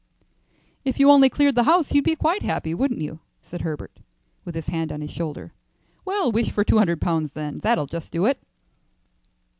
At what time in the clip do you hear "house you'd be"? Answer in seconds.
1.69-2.15